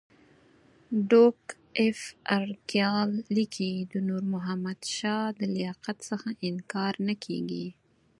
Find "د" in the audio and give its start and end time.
3.91-3.93, 5.39-5.41